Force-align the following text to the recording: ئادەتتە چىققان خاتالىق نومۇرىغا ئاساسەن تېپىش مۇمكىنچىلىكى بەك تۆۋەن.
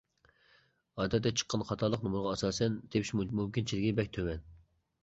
ئادەتتە 1.03 1.33
چىققان 1.41 1.65
خاتالىق 1.73 2.09
نومۇرىغا 2.09 2.33
ئاساسەن 2.33 2.81
تېپىش 2.89 3.13
مۇمكىنچىلىكى 3.21 3.97
بەك 4.03 4.13
تۆۋەن. 4.19 4.47